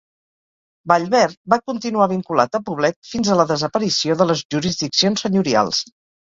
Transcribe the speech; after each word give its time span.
Vallverd 0.91 1.37
va 1.55 1.59
continuar 1.73 2.07
vinculat 2.15 2.59
a 2.59 2.63
Poblet 2.71 2.99
fins 3.11 3.31
a 3.31 3.39
la 3.43 3.47
desaparició 3.53 4.19
de 4.25 4.31
les 4.33 4.45
jurisdiccions 4.57 5.29
senyorials. 5.29 5.89